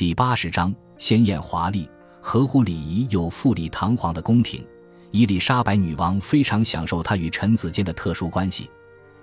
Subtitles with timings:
[0.00, 1.86] 第八十章，鲜艳华丽、
[2.22, 4.66] 合乎礼仪又富丽堂皇的宫廷。
[5.10, 8.70] 伊丽莎白女王非常享受她与臣子间的特殊关系，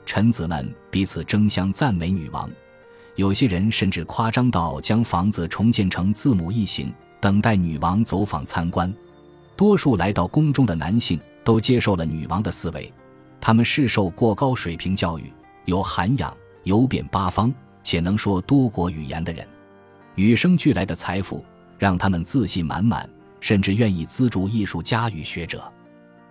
[0.06, 2.48] 臣子们彼此争相赞美女王，
[3.16, 8.94] 有些人甚至夸张到将房子重建成字母异形，等待女王走访参观。
[9.56, 12.94] 多数来到宫中的男性都接受了女王的思维，
[13.42, 15.34] 他们是受过高水平教育、
[15.66, 16.32] 有涵养、
[16.66, 17.52] 游遍八方
[17.82, 19.44] 且能说多国语言的人，
[20.18, 21.46] 与生俱来的财富
[21.78, 23.08] 让他们自信满满，
[23.40, 25.72] 甚至愿意资助艺术家与学者。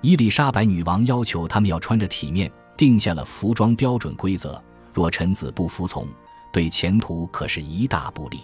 [0.03, 4.63] 伊丽莎白女王要求他们要穿着体面，定下了服装标准规则。
[4.93, 6.07] 若臣子不服从，
[6.53, 8.41] 对前途可是一大不利。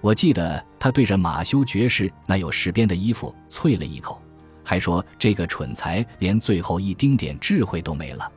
[0.00, 4.22] 我记得他对着马修爵士那有时编的衣服啐了一口，
[4.62, 8.30] 还说这个蠢材连最后一丁点智慧都没了。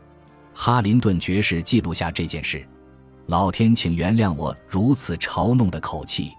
[0.56, 2.68] 哈林顿爵士记录下这件事。
[3.32, 6.34] 老天，请原谅我如此嘲弄的口气。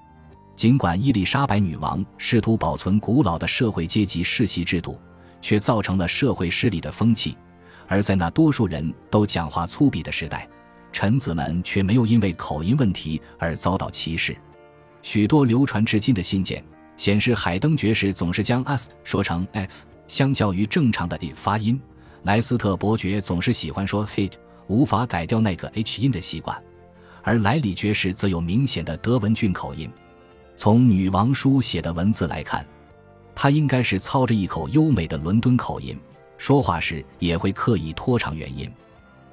[0.55, 5.01] 尽管伊丽莎白女王试图保存古老的社会阶级世袭制度。
[5.40, 7.37] 却造成了社会失礼的风气，
[7.88, 10.49] 而在那多数人都讲话粗鄙的时代，
[10.93, 14.37] 臣子们却没有因为口音问题而遭到歧视。
[15.02, 16.62] 许多流传至今的信件
[16.96, 21.77] 显示，海登爵士总是将 s 说成 x，相较于正常的发音；
[22.23, 24.30] 莱斯特伯爵总是喜欢说 hit，
[24.68, 26.56] 无法改掉那个 h 音的习惯；
[27.23, 29.90] 而莱里爵士则有明显的德文郡口音。
[30.56, 32.65] 从女王书写的文字来看。
[33.34, 35.98] 他应该是操着一口优美的伦敦口音，
[36.37, 38.70] 说话时也会刻意拖长元音。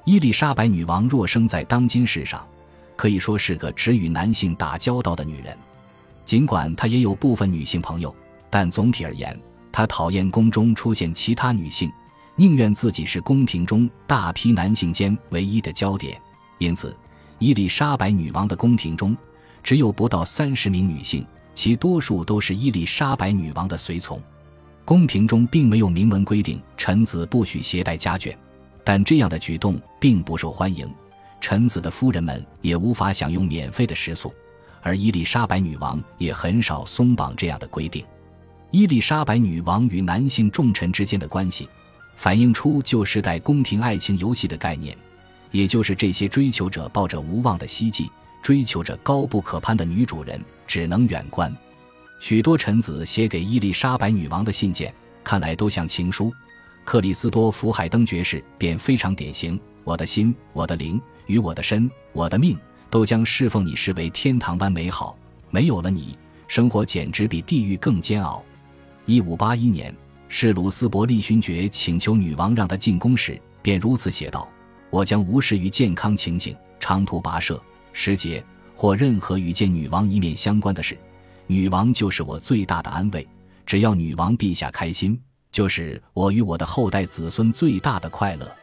[0.06, 2.42] 伊丽莎白女王若生在当今世上，
[2.96, 5.54] 可以说是个只与男性打交道的女人。
[6.24, 8.14] 尽管她也有部分女性朋友，
[8.48, 9.38] 但总体而言，
[9.70, 11.92] 她讨厌宫中出现其他女性，
[12.36, 16.18] 宁愿自己是宫廷中大批男性间唯一的焦点。
[16.56, 16.96] 因此，
[17.40, 19.16] 伊丽莎白女王的宫廷中
[19.62, 21.26] 只有不到三十名女性。
[21.52, 24.22] 其多数都是伊丽莎白女王的随从，
[24.84, 28.34] 宫廷中并没有明文规定臣子不许携带家眷，
[28.84, 30.88] 但这样的举动并不受欢迎，
[31.40, 34.32] 臣子的夫人们也无法享用免费的食宿，
[34.80, 38.04] 而伊丽莎白女王也很少松绑这样的规定。
[38.70, 41.68] 伊丽莎白女王与男性重臣之间的关系，
[42.16, 44.96] 反映出旧时代宫廷爱情游戏的概念，
[45.50, 48.10] 也就是这些追求者抱着无望的希冀，
[48.42, 50.40] 追求着高不可攀的女主人。
[50.70, 51.52] 只能远观。
[52.20, 54.94] 许多臣子写给伊丽莎白女王的信件，
[55.24, 56.32] 看来都像情书。
[56.84, 62.56] 克里斯多福海登爵士便非常典型：“我的心、我的灵与我的身、我的命，
[62.88, 65.18] 都将侍奉你视为天堂般美好。
[65.50, 68.44] 没有了你，生活简直比地狱更煎熬。”
[69.06, 69.92] 一五八一年，
[70.28, 74.48] 是鲁斯伯利勋爵请求女王让他进宫时，便如此写道
[74.90, 77.62] ：“我将无视于健康情形，长途跋涉、
[77.92, 80.96] 时节。”或任何与见女王一面相关的事，
[81.46, 83.28] 女王就是我最大的安慰。
[83.66, 85.20] 只要女王陛下开心，
[85.52, 88.56] 就是我与我的后代子孙最大的快乐。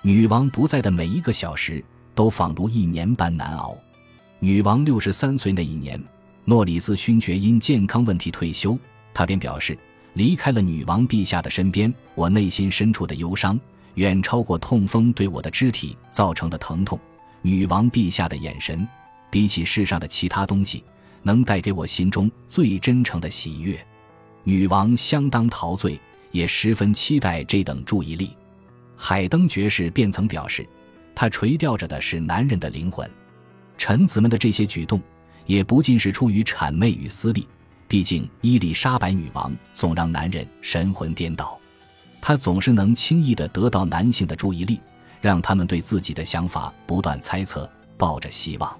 [0.00, 1.80] 女王不在的每一个小时，
[2.12, 3.78] 都仿如一年般难熬。
[4.40, 6.02] 女王六十三岁那一年，
[6.44, 8.76] 诺里斯勋爵因健康问题退休，
[9.14, 9.78] 他便表示，
[10.14, 13.56] 离开了女王陛下的身边，我内心深处的忧伤
[13.94, 16.98] 远超过痛风对我的肢体造成的疼痛。
[17.42, 18.86] 女王陛下的眼神。
[19.30, 20.84] 比起世上的其他东西，
[21.22, 23.82] 能带给我心中最真诚的喜悦。
[24.44, 25.98] 女王相当陶醉，
[26.32, 28.36] 也十分期待这等注意力。
[28.94, 30.68] 海登爵士便曾表示，
[31.14, 33.10] 他垂钓着的是男人的灵魂。
[33.78, 35.00] 臣子们的这些举动，
[35.46, 37.48] 也不尽是出于谄媚与私利。
[37.88, 41.58] 毕竟伊丽莎白女王总让男人神魂颠倒，
[42.22, 44.80] 她总是能轻易地得到男性的注意力，
[45.20, 47.68] 让他们对自己的想法不断猜测，
[47.98, 48.74] 抱着希望。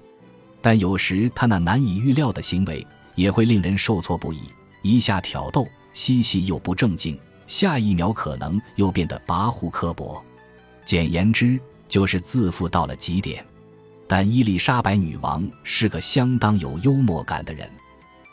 [0.61, 4.43] 但有时她那难以预料的行为也会令人受挫不已，
[4.81, 10.23] 一下挑逗嬉戏又不正经，下一秒可能又变得跋扈刻薄，
[10.85, 11.59] 简言之
[11.89, 13.45] 就是自负到了极点。
[14.07, 17.69] 但伊丽莎白女王是个相当有幽默感的人。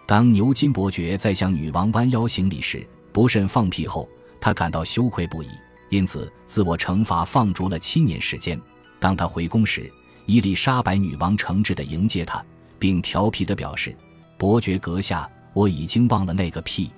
[0.06, 4.08] 当牛津伯爵在向女王弯腰行礼时不慎放屁后，
[4.40, 5.48] 他感到羞愧不已，
[5.90, 8.60] 因此自我惩罚放逐了七年时间。
[8.98, 9.90] 当他回宫时，
[10.26, 12.44] 伊丽莎白女王诚挚地迎接他，
[12.78, 13.94] 并调皮地表示
[14.38, 16.90] ：“伯爵阁下，我已经忘了那个屁。”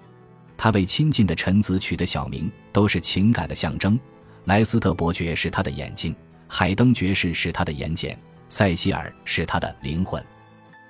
[0.56, 3.98] 他为亲近的臣子取的小名都是情感的象征。
[4.44, 6.14] 莱斯特伯爵是他的眼睛，
[6.46, 8.16] 海登爵士是他的眼睑，
[8.48, 10.24] 塞西尔是他的灵魂，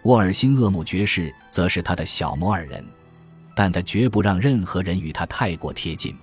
[0.03, 2.85] 沃尔辛厄姆爵士则是他的小摩尔人。
[3.55, 6.17] 但他绝不让任何人与他太过贴近。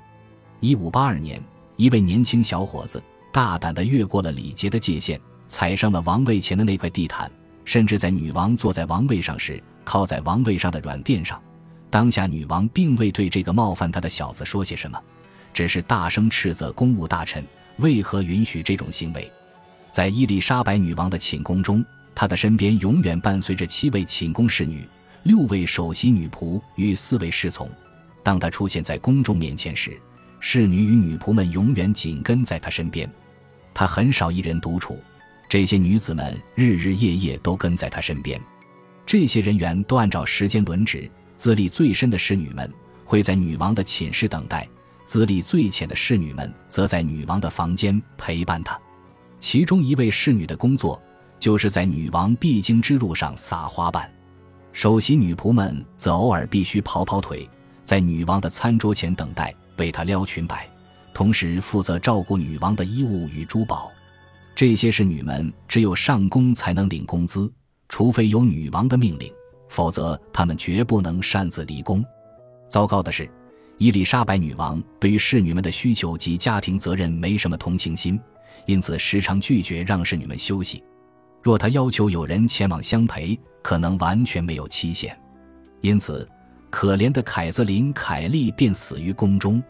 [0.62, 1.42] 一五八二年，
[1.78, 3.02] 一位年轻小伙子
[3.32, 5.20] 大胆地越过了礼节的界限。
[5.48, 7.30] 踩上了王位前的那块地毯，
[7.66, 11.42] 甚至在女王坐在王位上时靠在王位上的软垫上。
[11.90, 15.02] 当下女王并未对这个冒犯她的小子说些什么，
[15.52, 17.44] 只是大声斥责公务大臣
[17.78, 19.32] 为何允许这种行为。
[19.90, 21.84] 在伊丽莎白女王的寝宫中，
[22.14, 24.88] 她的身边永远伴随着七位寝宫侍女、
[25.24, 27.68] 六位首席女仆与四位侍从。
[28.22, 30.00] 当她出现在公众面前时，
[30.40, 33.10] 侍女与女仆们永远紧跟在她身边。
[33.74, 35.00] 她很少一人独处，
[35.48, 38.40] 这些女子们日日夜夜都跟在她身边。
[39.06, 41.10] 这些人员都按照时间轮值。
[41.36, 42.70] 资历最深的侍女们
[43.06, 44.68] 会在女王的寝室等待，
[45.06, 48.78] 资历最浅的侍女们则在女王的房间陪伴她。
[49.40, 51.02] 其中一位侍女的工作
[51.40, 54.12] 就是在女王必经之路上撒花瓣，
[54.74, 57.50] 首席女仆们则偶尔必须跑跑腿，
[57.86, 60.70] 在女王的餐桌前等待，为她撩裙摆，
[61.14, 63.92] 同时负责照顾女王的衣物与珠宝。
[64.54, 67.52] 这些侍女们只有上宫才能领工资，
[67.88, 69.34] 除非有女王的命令。
[69.70, 72.04] 否则，她们绝不能擅自离宫。
[72.68, 73.30] 糟糕的是，
[73.78, 78.20] 伊丽莎白女王对于侍女们的需求及家庭责任没什么同情心，
[78.66, 80.84] 因此时常拒绝让侍女们休息。
[81.42, 85.18] 若她要求有人前往相陪，可能完全没有期限。
[85.82, 86.28] 因此，
[86.70, 89.62] 可怜的凯瑟琳·凯利便死于宫中。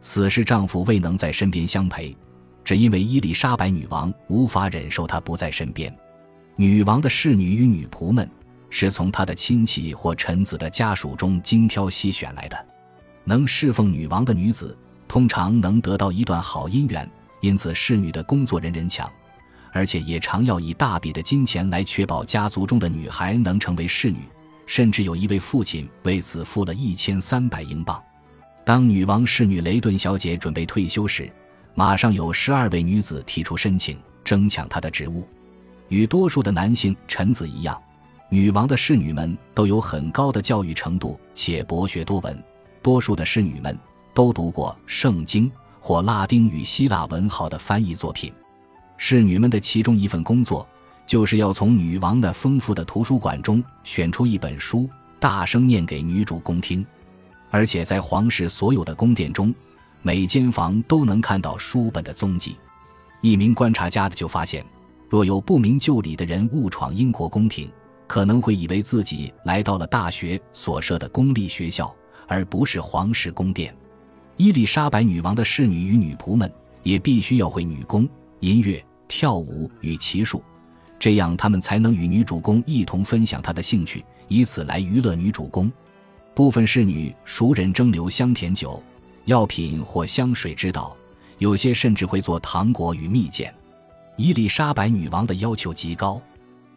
[0.00, 2.16] 死时丈夫未能在身边相陪，
[2.64, 5.94] 只因为伊丽莎白女王无法忍受她不在身边。
[6.56, 8.28] 女王的侍女与女仆们。
[8.76, 12.66] 是从她的亲戚或臣子的家属中精挑细选来的，
[13.22, 14.76] 能侍奉女王的女子
[15.06, 17.08] 通常能得到一段好姻缘，
[17.40, 19.08] 因此侍女的工作人人抢，
[19.72, 24.18] 而且也常要以大笔的金钱来确保家族中的女孩能成为侍女，
[24.66, 28.02] 甚至有一位父亲为此付了一千三百英镑。
[28.64, 31.30] 当女王侍女雷顿小姐准备退休时，
[31.74, 35.28] 马上有十二位女子提出申请，争抢她的职务，
[35.88, 37.80] 与多数的男性臣子一样。
[38.30, 42.42] 女王的侍女们都有很高的教育程度，且博学多闻。
[42.82, 43.78] 多数的侍女们
[44.12, 48.32] 都读过圣经或拉丁与希腊文豪的翻译作品。
[48.96, 50.66] 侍女们的其中一份工作，
[51.06, 56.84] 就是要从女王的丰富的图书馆中选出一本书，大声念给女主公听。
[57.50, 59.54] 而且在皇室所有的宫殿中，
[60.02, 62.56] 每间房都能看到书本的踪迹。
[63.20, 64.64] 一名观察家就发现，
[65.08, 67.70] 若有不明就里的人误闯英国宫廷。
[68.06, 71.92] 可能会以为自己来到了大学所设的公立学校，
[72.28, 73.74] 而不是皇室宫殿。
[74.36, 76.52] 伊丽莎白女王的侍女与女仆们
[76.82, 78.06] 也必须要会女工、
[78.40, 80.44] 音乐、跳舞与骑术，
[81.04, 85.70] 这样他们才能与女主公一同分享她的兴趣，以此来娱乐女主公。
[86.34, 88.82] 部分侍女熟人蒸馏香甜酒、
[89.26, 90.96] 药品或香水之道，
[91.36, 93.52] 有些甚至会做糖果与蜜饯。
[94.16, 96.18] 伊丽莎白女王的要求极高。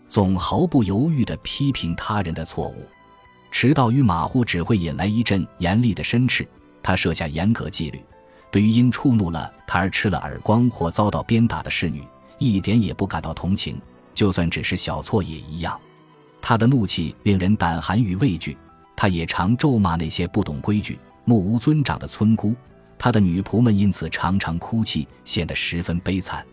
[0.09, 2.85] 总毫不犹豫地批评他人的错误，
[3.49, 6.45] 迟到与马虎只会引来一阵严厉的申斥。
[6.83, 8.03] 他设下严格纪律，
[8.51, 12.03] 对于因触怒了他而吃了耳光或遭到鞭打的侍女，
[12.39, 13.79] 一点也不感到同情，
[14.17, 15.79] 就算只是小错也一样。
[16.41, 18.57] 他的怒气令人胆寒与畏惧。
[18.95, 22.55] 他也常咒骂那些不懂规矩、目无尊长的村姑。
[22.97, 26.43] 他的女仆们因此常常哭泣，显得十分悲惨。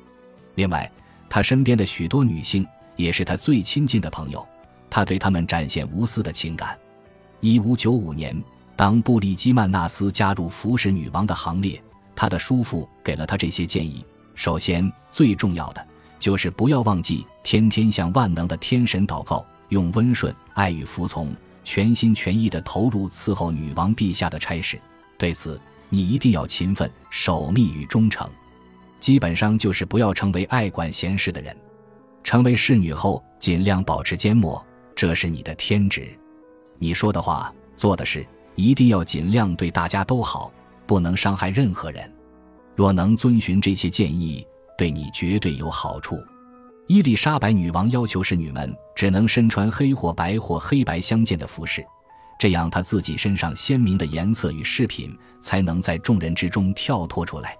[0.57, 0.93] 另外，
[1.27, 2.67] 他身边的许多女性。
[2.97, 4.47] 也是他最亲近的朋友，
[4.89, 6.79] 他对他们展现无私的情感。
[7.41, 8.41] 一五九五年，
[8.77, 11.83] 当布里基曼纳斯加入服侍女王的行列，
[12.15, 15.85] 他的叔父给了他这些建议：首先，最重要的
[16.25, 24.81] 就是不要忘记天天向万能的天神祷告，用温顺、爱与服从、全心全意地投入伺候女王陛下的差事。
[25.19, 28.27] 对此，你一定要勤奋、守密与忠诚，
[28.99, 31.55] 基本上就是不要成为爱管闲事的人。
[32.23, 34.65] 成为侍女后，尽量保持缄默，
[34.97, 36.09] 这是你的天职。
[36.79, 40.51] 你说的话、做的事，一定要尽量对大家都好，
[40.87, 42.11] 不能伤害任何人。
[42.75, 44.43] 若能遵循这些建议，
[44.77, 46.19] 对你绝对有好处。
[46.87, 51.85] 伊丽莎白女王要求侍女们只能身穿黑或白或黑白相间的服饰，
[52.39, 57.57] 这样她自己身上鲜明的颜色与饰品才能在众人之中跳脱出来。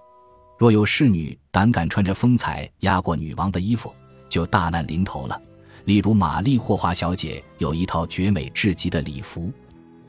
[0.57, 3.93] 若有侍女胆敢穿着风采压过女王的衣服，
[4.29, 5.41] 就大难临头了。
[5.85, 9.51] 例如，玛丽霍华小姐有一套绝美至极的礼服，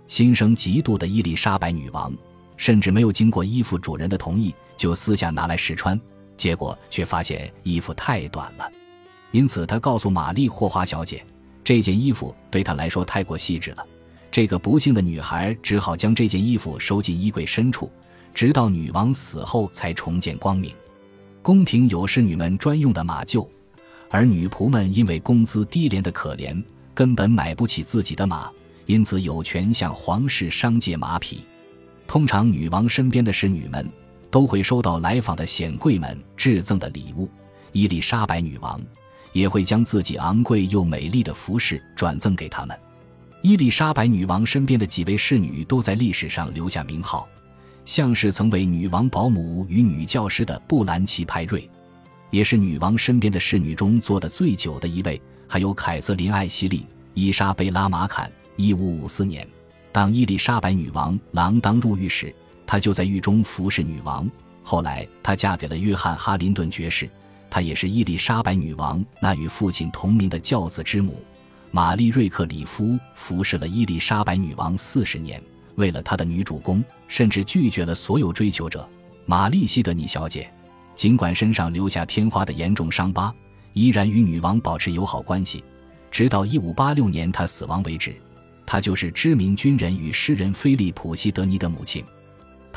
[0.06, 2.14] 心生嫉妒的伊丽莎白女王
[2.56, 6.00] 甚至没有经过衣服主人的同意，就私下拿来试穿，
[6.36, 8.70] 结果却发现衣服太短了。
[9.32, 11.24] 因此，他告诉玛丽霍华小姐，
[11.64, 13.86] 这件衣服对她来说太过细致了。
[14.30, 17.90] 这个不幸的女孩只好将这件衣服收进衣柜深处，
[18.34, 20.72] 直到女王死后才重见光明。
[21.42, 23.46] 宫廷有侍女们专用的马厩。
[24.08, 26.62] 而女仆们因为工资低廉的可怜，
[26.94, 28.48] 根本买不起自己的马，
[28.86, 31.40] 因此有权向皇室商借马匹。
[32.06, 33.86] 通常，女王身边的侍女们
[34.30, 37.28] 都会收到来访的显贵们致赠的礼物。
[37.72, 38.80] 伊丽莎白女王
[39.32, 42.78] 也会将自己昂贵又美丽的服饰转赠给他们。
[43.42, 47.28] 伊丽莎白女王身边的几位侍女都在历史上留下名号，
[47.84, 51.68] 像是曾为女王保姆与女教师的布兰奇·派瑞，
[52.30, 55.20] 也是女王身边的侍女中做的最久的一位。
[55.48, 58.30] 还有凯瑟琳·艾希利、伊莎贝拉·马坎。
[58.56, 59.46] 一五五四年，
[59.92, 62.34] 当伊丽莎白女王锒铛入狱时，
[62.66, 64.28] 她就在狱中服侍女王。
[64.62, 67.08] 后来，她嫁给了约翰·哈林顿爵士，
[67.48, 71.22] 她也是伊丽莎白女王那与父亲同名的教子之母。
[71.70, 75.40] 玛丽·瑞克里夫服侍了伊丽莎白女王四十年，
[75.76, 78.88] 为了她的女主公，甚至拒绝了所有追求者。
[79.26, 80.50] 玛丽·西德尼小姐，
[80.94, 83.32] 尽管身上留下天花的严重伤疤。
[83.72, 85.62] 依然与女王保持友好关系，
[86.10, 88.16] 直到一五八六年她死亡为止。
[88.64, 92.02] 她就是知名军人与诗人菲利普·西德尼的母亲。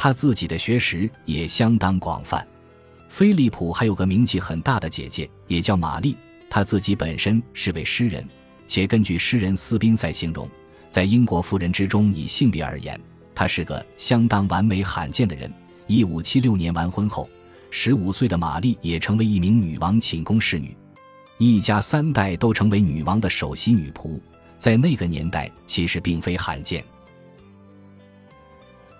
[0.01, 2.47] 她自己的学识也相当广泛。
[3.09, 6.15] 菲利普还有个名气很大的姐姐，也叫玛丽。
[6.49, 8.25] 她自己本身是位诗人，
[8.65, 10.47] 且根据诗人斯宾塞形容，
[10.87, 12.97] 在英国妇人之中，以性别而言，
[13.35, 15.51] 她是个相当完美罕见的人。
[15.85, 17.29] 一五七六年完婚后，
[17.69, 20.73] 十五岁的玛丽也成为一名女王寝宫侍女。
[21.39, 24.17] 一家三代都成为女王的首席女仆，
[24.57, 26.81] 在那个年代其实并非罕见。